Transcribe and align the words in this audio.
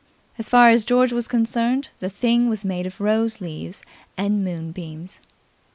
As 0.39 0.49
far 0.49 0.71
as 0.71 0.83
George 0.83 1.13
was 1.13 1.27
concerned, 1.27 1.89
the 1.99 2.09
thing 2.09 2.49
was 2.49 2.65
made 2.65 2.87
of 2.87 2.99
rose 2.99 3.39
leaves 3.39 3.83
and 4.17 4.43
moon 4.43 4.71
beams. 4.71 5.19